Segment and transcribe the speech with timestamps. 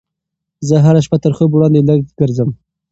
[0.67, 2.49] زه هره شپه تر خوب وړاندې لږ ګرځم.